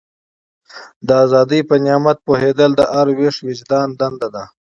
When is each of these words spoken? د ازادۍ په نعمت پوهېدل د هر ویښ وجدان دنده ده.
د 1.07 1.09
ازادۍ 1.25 1.61
په 1.69 1.75
نعمت 1.85 2.17
پوهېدل 2.27 2.71
د 2.75 2.81
هر 2.93 3.07
ویښ 3.17 3.35
وجدان 3.47 3.87
دنده 3.99 4.27
ده. 4.35 4.43